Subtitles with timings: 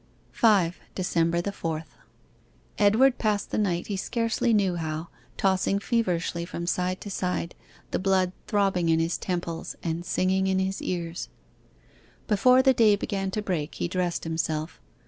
[0.31, 0.79] 5.
[0.95, 1.93] DECEMBER THE FOURTH
[2.79, 7.53] Edward passed the night he scarcely knew how, tossing feverishly from side to side,
[7.91, 11.29] the blood throbbing in his temples, and singing in his ears.
[12.25, 14.81] Before the day began to break he dressed himself.